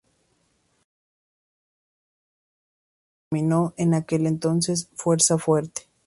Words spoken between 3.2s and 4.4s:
Por esa razón se la denominó en aquel